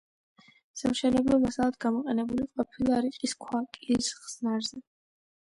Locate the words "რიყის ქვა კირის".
3.09-4.11